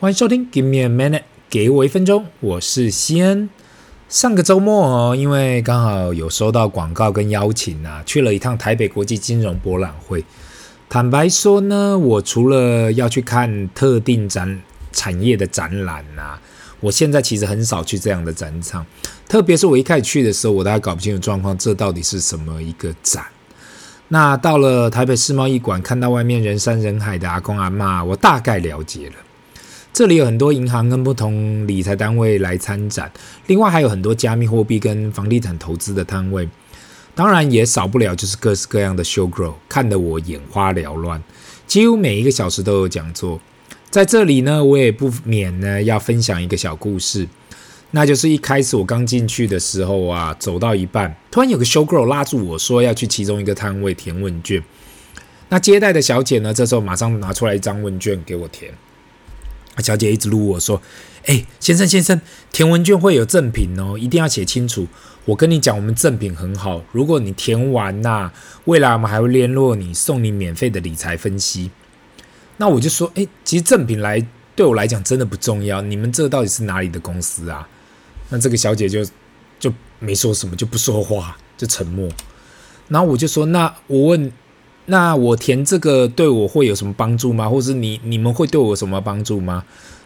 [0.00, 3.50] 欢迎收听 Give me a minute，给我一分钟，我是西恩。
[4.08, 10.24] 上个周末哦，因为刚好有收到广告跟邀请啊，去了一趟台北国际金融博览会。
[10.88, 14.60] 坦白说呢，我除了要去看特定展
[14.92, 16.40] 产业的展览啊，
[16.78, 18.86] 我现在其实很少去这样的展场。
[19.26, 23.24] 特别是我一开始去的时候，我都还搞不清楚状况，这到底是什么一个展？
[24.06, 29.14] 那到了台北世贸易馆，看到外面人山人海的阿公阿嬷，我大概了解了。
[29.98, 33.10] 这里有很多银行跟不同理财单位来参展，
[33.48, 36.48] 另外还有很多加密货币跟房地产投资的摊位，
[37.16, 41.20] 当然也少不了就是各式各样的 show girl，看得我眼花缭乱。
[41.66, 43.40] 几乎每一个小时都有讲座，
[43.90, 47.26] 在这里呢，我也不免呢要分享一个小故事，
[47.90, 54.62] 那就是一开始我刚进去的时候啊，走到一半，突然有个 show girl 拉住我说要去其中一个摊位填问卷，
[55.48, 58.72] 那接待的小姐呢，这时候马上拿出来一张问卷给我填。
[59.82, 60.80] 小姐一直撸我说
[61.26, 62.20] ：“哎，先生先生，
[62.52, 64.86] 填问卷会有赠品哦，一定要写清楚。
[65.24, 68.32] 我跟你讲，我们赠品很好，如果你填完呐，
[68.64, 71.70] 未来我们还会联络你，送你免费的理财分析。”
[72.58, 74.26] 那我就说：“哎，其实赠品来
[74.56, 75.80] 对我来讲真的不重要。
[75.82, 77.68] 你们这到底是哪里的公司啊？”
[78.30, 79.06] 那这个小姐就
[79.60, 82.08] 就没说什么，就不说话，就沉默。
[82.88, 84.32] 然后我就说：“那我问。”
[84.90, 87.46] 那我填这个对我会有什么帮助吗？
[87.46, 89.62] 或是你你们会对我有什么帮助吗？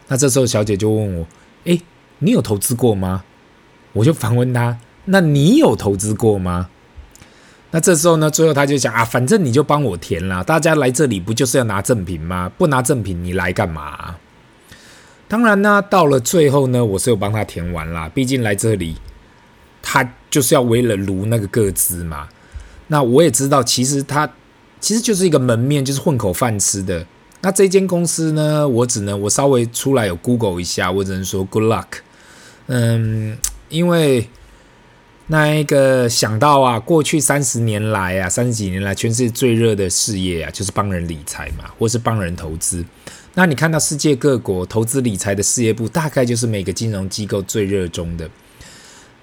[0.08, 1.26] 那这时候小姐就问我
[1.64, 1.80] ：“诶，
[2.18, 3.22] 你有投资过吗？”
[3.94, 6.68] 我就反问她：“那你有投资过吗？”
[7.70, 12.50] 那这时候呢，最后她就讲：“啊，反正你就帮我填啦，大家来这里不就是要拿赠品吗？
[12.58, 14.16] 不拿赠品你来干嘛？”
[15.28, 18.96] 当然呢，到了最后呢，我是有帮她填完啦，毕竟来这里，
[19.80, 22.28] 她就是要为了卢那个个资嘛。
[22.88, 24.28] 那我也知道，其实她。
[24.82, 27.06] 其实就是一个门面，就是混口饭吃的。
[27.40, 31.86] 那这间公司呢，我只能我稍微出来有 Google 一下，我只能说 Good luck。
[32.66, 33.38] 嗯，
[33.68, 34.28] 因为
[35.28, 42.84] 那一个想到啊，过去三十年来啊，三十几年来，全世界最热的事业啊，就是帮人理财嘛，或是帮人投资。
[43.34, 48.28] 那你看到世界各国投资理财的事业部，大概就是每个金融机构最热衷的。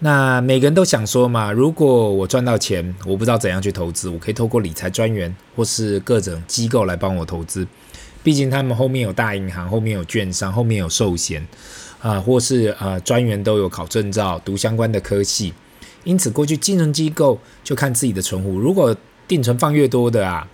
[0.01, 7.67] 那每个人都想说嘛，如果我赚到钱，我不知道怎样去投资，我可以透过理财专员或是各种机构来帮我投资。
[8.23, 11.45] 毕竟他们后面有大银行，后面有券商，后面有寿险，
[12.01, 15.53] 啊、或是、呃、专员都有考证照，读相关的科系。
[16.05, 18.95] 因此，过去金融机构就看自己的存户，如果
[19.27, 20.47] 定存放越多的啊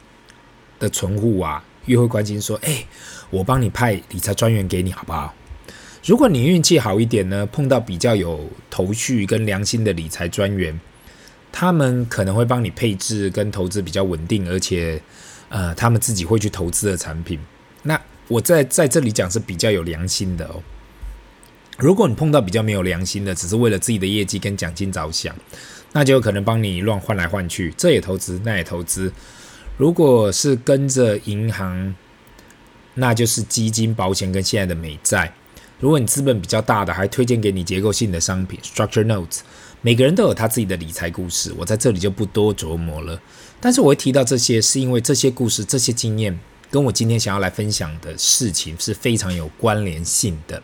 [0.80, 2.84] 的存户啊，越会关心说，哎，
[3.30, 5.34] 我帮你派理财专员给你好不好？
[6.06, 10.80] 如果你运气好一点呢，碰到比较有头绪跟良心的理财专员，
[11.52, 15.02] 他们可能会帮你配置跟投资比较稳定，而且，
[15.50, 17.40] 呃，他们自己会去投资的产品。
[17.82, 20.62] 那我在在这里讲是比较有良心的哦。
[21.80, 25.36] 如果你碰到比较没有良心的，只是为了自己的业绩跟奖金着想，
[25.94, 29.12] 那就有可能帮你乱换来换去，这也投资，那也投资。
[29.76, 31.96] 如果是跟着银行，
[32.94, 35.34] 那就是基金、保险跟现在的美债。
[35.80, 39.40] 如果你资本比较大的，还推荐给你结构性的商品 （structure notes）。
[39.82, 43.22] 每个人都有他自己的理财故事，我在这里就不多琢磨了。
[43.60, 46.40] 但是我会提到这些，是因为这些故事、这些经验，
[46.72, 50.64] 跟我今天想要来分享的事情是非常有关联性的。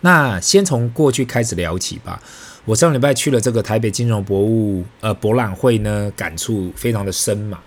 [0.00, 2.20] 那先从过去开始聊起吧。
[2.64, 7.60] 我上礼拜去了这个台北金融博物呃博览会呢，感触非常的深嘛。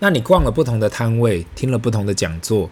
[0.00, 2.68] 那你逛了不同的摊位，听了不同的讲座，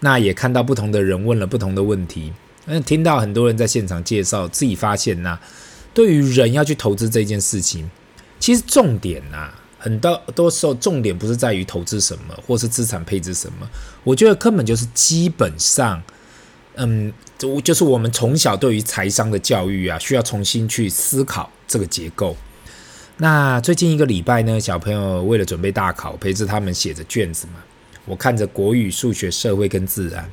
[0.00, 2.32] 那也看到不同的人问了不同的问题。
[2.68, 5.38] 嗯，听到很多人在现场介绍，自己发现呐，
[5.94, 7.88] 对于人要去投资这件事情，
[8.40, 13.68] 其实重点呐，很多多时候重点不是在于投资什么，或是资产配置什么，
[14.02, 16.02] 我觉得根本就是基本上，
[16.74, 22.36] 嗯，就就是我们从小对于财商的教育啊，需要重新去思考这个结构。
[23.18, 27.62] 那最近一个礼拜呢，小朋友为了准备大考，陪着他们写着卷子嘛，
[28.06, 30.28] 我看着国语、数学、社会跟自然，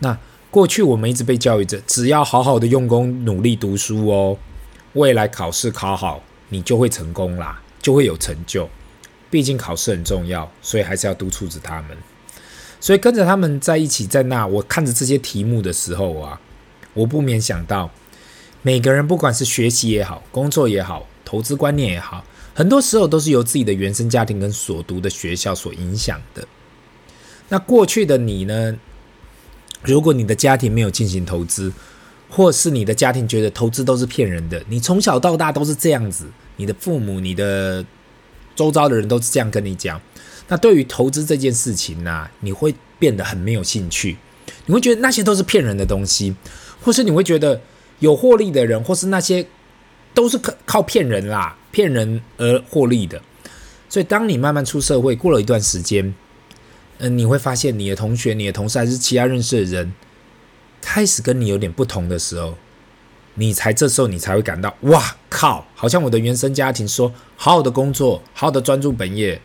[0.00, 0.18] 那。
[0.54, 4.38] 过去我们一直被教育着，只要好好的用功努力读书哦，
[4.92, 8.70] 未来考试考好，你就会成功啦，就会有成就。
[9.32, 11.98] 毕竟考试很重要，所以还是要督促着他们。
[12.78, 16.40] 所以跟着他们在一起，在那我看着这些题目的时候啊，
[16.92, 17.90] 我不免想到，
[18.62, 22.24] 每个人不管是学习也好，工作也好，投资观念也好，
[22.54, 26.46] 很多时候都是由自己的原生家庭跟所读的学校所影响的。
[27.48, 28.76] 那过去的你呢？
[29.84, 31.72] 如果你的家庭没有进行投资，
[32.30, 36.26] 或是你的家庭觉得投资都是骗人的，你从小到大都是这样子，
[36.56, 37.84] 你的父母、你的
[38.56, 40.00] 周遭的人都是这样跟你讲，
[40.48, 44.16] 那对于投资这件事情呢、你会变得很没有兴趣，
[44.66, 46.34] 你会觉得那些都是骗人的东西，
[46.82, 47.60] 或是你会觉得
[47.98, 49.46] 有获利的人，或是那些
[50.12, 53.20] 都是靠靠骗人啦，骗人而获利的。
[53.88, 56.12] 所以，当你慢慢出社会，过了一段时间，
[56.98, 59.92] 嗯、你会发现你的同学、你的同事还是其他认识的人，
[60.80, 62.54] 开始跟你有点不同的时候，
[63.34, 65.66] 你才这时候你才会感到，哇靠！
[65.74, 69.40] 好像我的原生家庭说，好好的工作，好好的专注本业，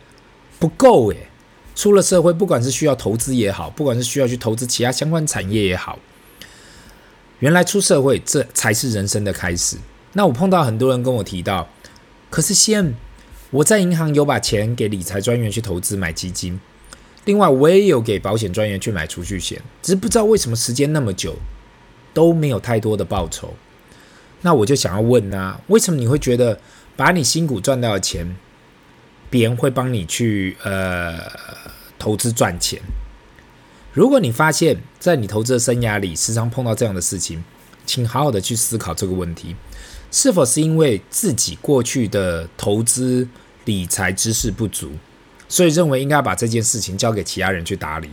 [0.58, 1.28] 不够诶。
[1.74, 5.98] 出了社会，不管是需要投资也好，不管是需要去投资其他相关产业也好，
[7.38, 9.76] 原来出社会这才是人生的开始。
[10.12, 11.68] 那我碰到很多人跟我提到，
[12.30, 12.94] 可是先。
[13.52, 16.60] 我在银行有把钱给理财专员去投资买基金，
[17.24, 21.36] 另外我也有给保险专员去买储蓄险，只是不知道为什么时间那么久
[22.14, 23.54] 都没有太多的报酬。
[24.42, 26.58] 那我就想要问啊，为什么你会觉得
[26.96, 28.36] 把你辛苦赚到的钱，
[29.28, 31.18] 别人会帮你去呃
[31.98, 32.80] 投资赚钱？
[33.92, 37.44] 如果你发现，在你投资的生涯里时常碰到这样的事情，
[37.84, 39.54] 请好好的去思考这个问题。
[40.10, 43.28] 是否是因为自己过去的投资
[43.66, 44.92] 理财知识不足，
[45.50, 48.08] 所以认为应该把这件事情交给其他人去打理？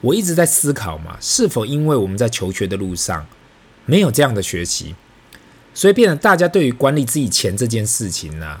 [0.00, 3.26] 我一直在思考嘛，是否因为我们在求学的路上
[3.84, 4.94] 没有这样的学习，
[5.74, 8.60] 所以变得大家对于管理自己钱这件事情呢、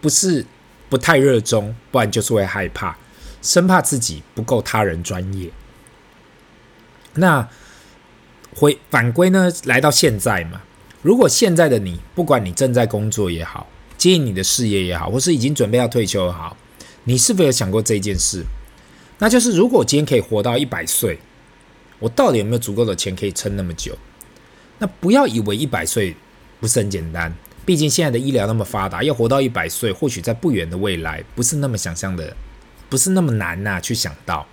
[0.00, 0.44] 不是
[0.88, 2.96] 不太热衷，不然就是会害怕，
[3.42, 5.50] 生怕自己不够他人专业。
[7.14, 7.46] 那
[8.56, 10.62] 回反归呢，来到现在嘛。
[11.02, 16.56] 如果现在的你，不管你正在工作也好，经营你的事业也好，或是已经准备要退休也好，
[17.04, 18.44] 你是否有想过这件事？
[19.18, 21.18] 那就是如果我今天可以活到一百岁，
[21.98, 23.96] 我到底有没有足够的钱可以撑那么久？
[24.78, 26.14] 那不要以为一百岁
[26.60, 27.34] 不是很简单，
[27.64, 32.36] 毕竟现在的医疗那么发达，要活到一百岁，或许在不远的未来不是那么想象的，
[32.88, 34.46] 不是那么难呐、去想到。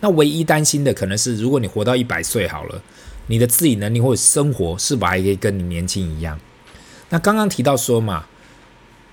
[0.00, 2.82] 那唯一担心的可能是，如果你活到一百岁好了。
[3.26, 6.36] 你的自理能力或者生活是否还可以跟你年轻一样？
[7.10, 8.26] 那刚刚提到说嘛，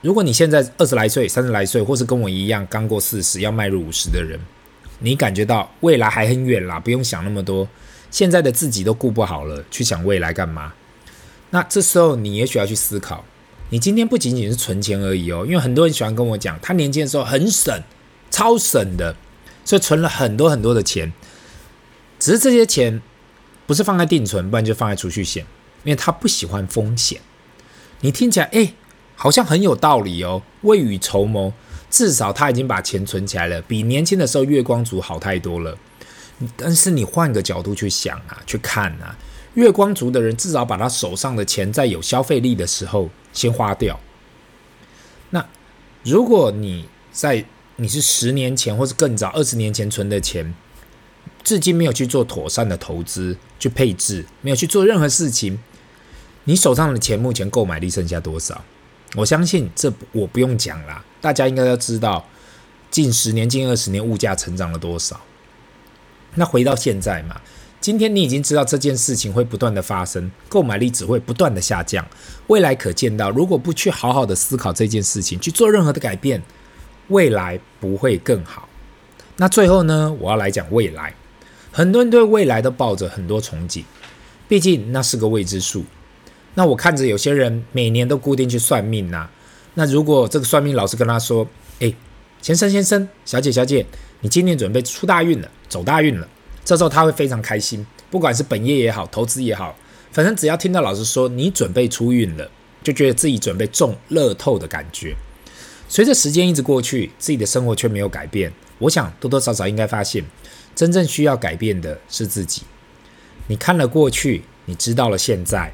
[0.07, 4.39] 如果你现在二十来岁、三十来岁，或是跟我一样刚过四十要迈入五十的人，
[4.99, 7.67] 你感觉到未来还很远啦，不用想那么多。
[8.09, 10.71] 现在的自己都顾不好了，去想未来干嘛？
[11.49, 13.25] 那这时候你也许要去思考，
[13.69, 17.77] 你今天不仅仅是存钱而已哦，因为很多人喜欢跟我讲，他年轻的时候很省，
[18.31, 19.13] 超省的，
[19.65, 21.11] 所以存了很多很多的钱，
[22.17, 23.01] 只是这些钱。
[23.65, 25.45] 不是放在定存，不然就放在储蓄险，
[25.83, 27.19] 因为他不喜欢风险。
[27.99, 28.71] 你听起来，哎，
[29.17, 30.41] 好像很有道理哦。
[30.61, 31.51] 未雨绸缪，
[31.89, 35.77] 至少他已经把钱存起来了，比年轻的时候月光族好太多了。
[36.55, 39.17] 但是你换个角度去想啊，去看啊，
[39.55, 43.99] 月光族的人至少把他手上的钱在有消费力的时候先花掉。
[45.31, 45.43] 那
[46.03, 47.43] 如果你在
[47.77, 50.53] 你是十年前或是更早二十年前存的钱，
[51.43, 55.57] 至今没有去做妥善的投资，去配置，没有去做任何事情，
[56.43, 58.63] 你手上的钱目前购买力剩下多少？
[59.17, 62.23] 我相信这我不用讲啦，大家应该要知道，
[62.91, 65.19] 近十年、近二十年物价成长了多少。
[66.35, 67.41] 那回到现在嘛，
[67.81, 72.05] 今天你已经知道这件事情会不断的发生，购买力只会不断的下降，
[72.45, 76.43] 未来可见到，如果不去好好的思考这件事情，去做任何的改变，
[77.07, 78.69] 未来不会更好。
[79.37, 81.15] 那最后呢，我要来讲未来。
[81.71, 83.83] 很多人对未来都抱着很多憧憬，
[84.47, 85.83] 毕竟那是个未知数。
[86.57, 89.29] 那我看着有些人每年都固定去算命呐、
[89.75, 91.47] 那如果这个算命老师跟他说
[91.79, 91.93] ：“哎，
[92.41, 93.85] 先生先生，小姐小姐，
[94.21, 96.27] 你今年准备出大运了，走大运了。”
[96.65, 99.77] 这时候他会非常开心，不管是本业也好，投资也好，
[100.11, 102.49] 反正只要听到老师说你准备出运了，
[102.81, 105.15] 就觉得自己准备中乐透的感觉。
[105.87, 108.51] 随着时间一直过去，自己的生活却没有改变。
[108.79, 110.25] 我想多多少少应该发现。
[110.75, 112.63] 真正需要改变的是自己。
[113.45, 115.71] 你看了过去，你知道了现在。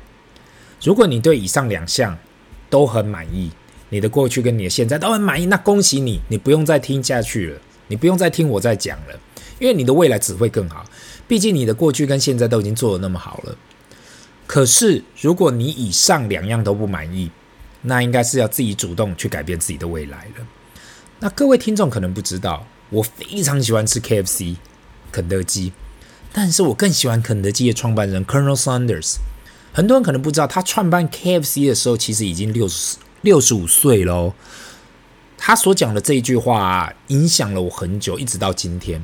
[0.83, 2.17] 如果你对以上两项
[2.69, 3.49] 都很满意，
[3.89, 9.19] 你的过去跟你的现在都很满意，那恭喜你，你不用再听下去了，你不用再听我再讲了，
[9.59, 10.85] 因为你的未来只会更好。
[11.25, 13.55] 毕竟你的过去跟现在都已经做得那么好了。
[14.45, 17.31] 可是，如果你以上两样都不满意，
[17.83, 20.45] 那应该是要自己主动去改变自己的未来了。
[21.19, 24.57] 那各位听众可能不知道，我非常喜欢吃 KFC。
[25.13, 25.71] 肯德基，
[26.33, 29.17] 但是我更喜欢肯德基的创办人 Colonel Sanders。
[29.73, 34.33] 很多人可能不知道，他创办 KFC 的时候，其实已经六十六十五岁喽。
[35.37, 39.03] 他所讲的这一句话啊，影响了我很久，一直到今天。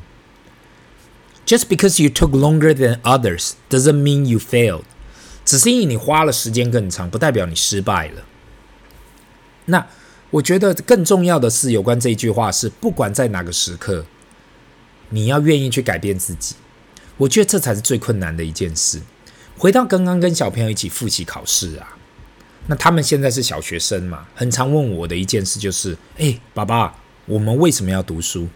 [1.45, 4.83] Just because you took longer than others doesn't mean you failed。
[5.43, 8.23] 只是因为你花了时间更长，不代表你失败了。
[9.65, 9.87] 那
[10.29, 14.05] 我觉得更重要的是，有关这一句话是，不管在哪个时刻。
[15.09, 16.53] 你要愿意去改变自己。
[17.17, 19.01] 我觉得这才是最困难的一件事。
[19.59, 21.97] 回到刚刚跟小朋友一起复习考试啊，
[22.67, 28.47] 那他们现在是小学生嘛，很常问我的一件事就是：哎，爸爸，我们为什么要读书？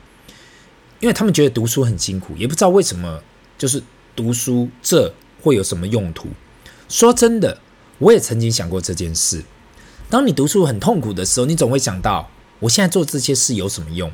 [1.01, 3.21] 因为他们觉得读书很辛苦，也不知道为什么，
[3.57, 3.83] 就是
[4.15, 6.29] 读书这会有什么用途。
[6.87, 7.59] 说真的，
[7.97, 9.43] 我也曾经想过这件事。
[10.09, 12.29] 当你读书很痛苦的时候，你总会想到，
[12.59, 14.09] 我现在做这些事有什么用？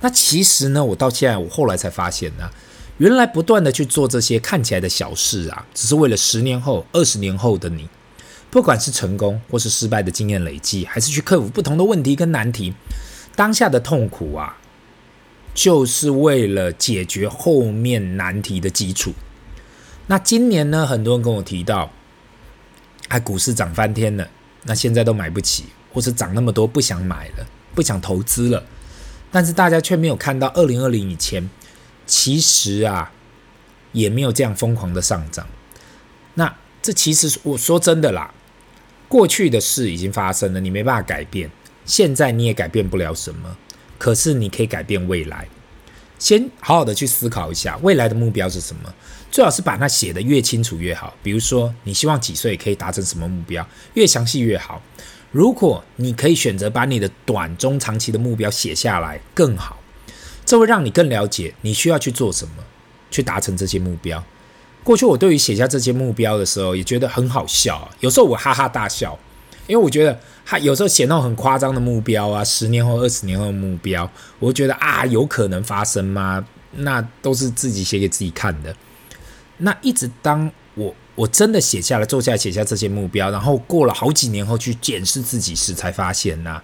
[0.00, 2.48] 那其实呢，我到现在，我后来才发现呢，
[2.98, 7.88] 原来不断的去做这些看起来的小事啊，只是为了十年后、二十年后的你，
[8.50, 12.74] 不管是成功或是失败的经验累积，还是去克服不同的问题跟难题，
[13.34, 14.58] 当下的痛苦啊。
[15.54, 19.12] 就是为了解决后面难题的基础。
[20.06, 21.90] 那今年呢，很多人跟我提到，
[23.08, 24.26] 哎，股市涨翻天了，
[24.62, 28.64] 那现在都买不起，或是涨那么多不想买了，不想投资了。
[29.30, 31.46] 但是大家却没有看到，二零二零以前，
[32.14, 33.10] 其实啊，
[33.92, 35.48] 也没有这样疯狂的上涨。
[36.34, 38.34] 那这其实我说真的啦，
[39.08, 41.50] 过去的事已经发生了，你没办法改变，
[41.86, 43.56] 现在你也改变不了什么。
[43.96, 45.48] 可是你可以改变未来，
[46.18, 48.94] 先好好的去思考一下未来的目标是什么，
[49.30, 51.16] 最好是把它写得越清楚越好。
[51.22, 54.82] 比如说，你希望几岁可以达成什么目标，越详细越好。
[55.30, 59.78] 如果你可以选择把你的短、中、长期的目标写下来，更好，
[60.44, 62.62] 这会让你更了解你需要去做什么，
[63.10, 64.22] 去达成这些目标。
[64.84, 69.18] 过去我对于写下这些目标的时候，也觉得很好笑，有时候我哈哈大笑。
[69.68, 76.44] 因为我觉得他有时候写那种很夸张的目标啊，十年后、二十年后的目标，我觉得啊，有可能发生吗？
[76.72, 78.74] 那都是自己写给自己看的。
[79.58, 86.60] 那一直当我我真的写下来、坐下来写下这些目标，然后过了好几年后去检视自己时，才发现呐、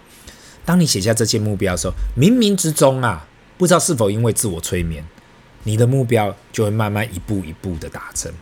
[0.64, 3.27] 当你写下这些目标的时候，冥冥之中啊，
[3.58, 5.04] 不知道是否因为自我催眠，
[5.64, 8.32] 你的目标就会慢慢一步一步的达成。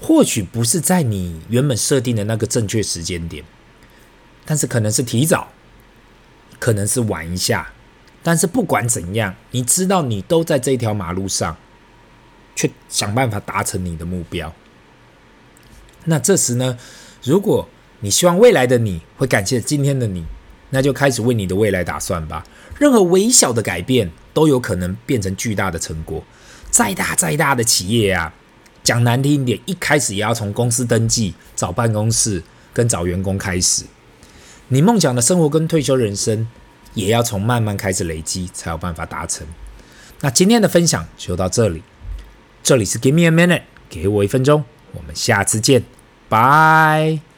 [0.00, 3.44] 或许不是在你原本设定的那个正确时间点，
[4.44, 5.48] 但是可能是提早，
[6.58, 7.72] 可能是晚一下，
[8.22, 11.56] 但是不管怎样，你知道你都在这条马路上，
[12.54, 14.54] 去想办法达成你的目标。
[16.04, 16.78] 那这时呢，
[17.22, 17.68] 如果
[18.00, 20.26] 你希望未来的你会感谢今天的你，
[20.74, 22.44] 那就开始为你的未来打算吧。
[22.80, 26.22] 任何微小的改变都有可能变成巨大的成果。
[26.68, 28.34] 再大再大的企业啊。
[28.82, 33.84] 讲难听一点，一开始也要从公司登记、找办公室跟找员工开始。
[34.68, 36.46] 你梦想的生活跟退休人生，
[36.92, 39.46] 也要从慢慢开始累积，才有办法达成。
[40.20, 41.82] 那今天的分享就到这里，
[42.62, 45.84] 这里是 Give me a minute，给我一分钟，我们下次见，
[46.28, 47.33] 拜。